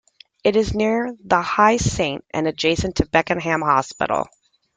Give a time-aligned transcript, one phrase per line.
[0.43, 4.27] It is near the High Saint and adjacent to Beckenham Hospital.